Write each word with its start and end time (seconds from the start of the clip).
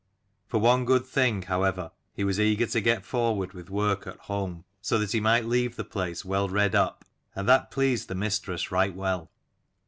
For 0.47 0.57
one 0.59 0.85
good 0.85 1.05
thing, 1.05 1.43
however, 1.43 1.91
he 2.15 2.23
was 2.23 2.39
eager 2.39 2.65
to 2.65 2.81
get 2.81 3.05
forward 3.05 3.53
with 3.53 3.69
work 3.69 4.07
at 4.07 4.17
home, 4.21 4.65
so 4.81 4.97
that 4.97 5.11
he 5.11 5.19
might 5.19 5.45
leave 5.45 5.75
the 5.75 5.83
place 5.83 6.25
well 6.25 6.49
redd 6.49 6.73
up: 6.73 7.05
and 7.35 7.47
that 7.47 7.69
pleased 7.69 8.07
the 8.07 8.15
mistress 8.15 8.71
right 8.71 8.95
well. 8.95 9.29